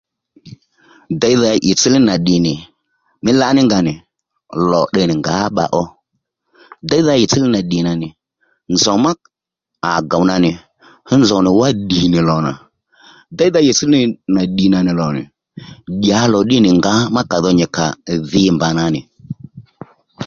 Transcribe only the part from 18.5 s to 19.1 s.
mbàdha nà nì